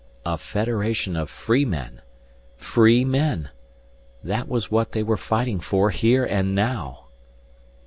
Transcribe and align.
A 0.25 0.35
Federation 0.35 1.15
of 1.15 1.29
Free 1.29 1.63
Men 1.63 2.01
Free 2.57 3.05
Men! 3.05 3.49
That 4.23 4.47
was 4.47 4.71
what 4.71 4.93
they 4.93 5.03
were 5.03 5.15
fighting 5.15 5.59
for 5.59 5.91
here 5.91 6.25
and 6.25 6.55
now. 6.55 7.05